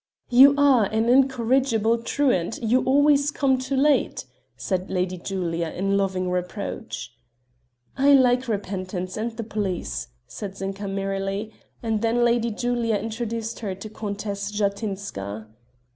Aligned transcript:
"You 0.31 0.55
are 0.57 0.85
an 0.85 1.09
incorrigible 1.09 1.99
truant, 1.99 2.57
you 2.63 2.81
always 2.85 3.29
come 3.29 3.59
too 3.59 3.75
late;" 3.75 4.25
said 4.57 4.89
Lady 4.89 5.15
Julia 5.15 5.67
in 5.69 5.95
loving 5.95 6.31
reproach. 6.31 7.13
"Like 7.99 8.47
repentance 8.47 9.15
and 9.15 9.37
the 9.37 9.43
police," 9.43 10.07
said 10.25 10.57
Zinka 10.57 10.87
merrily; 10.87 11.53
and 11.83 12.01
then 12.01 12.25
Lady 12.25 12.49
Julia 12.49 12.95
introduced 12.95 13.59
her 13.59 13.75
to 13.75 13.89
Countess 13.91 14.49
Jatinska. 14.49 15.45